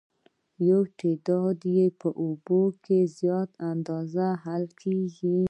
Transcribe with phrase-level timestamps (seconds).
[0.69, 5.37] یو تعداد یې په اوبو کې په زیاته اندازه حل کیږي.